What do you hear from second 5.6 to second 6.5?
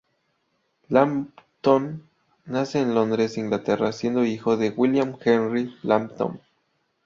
Lambton.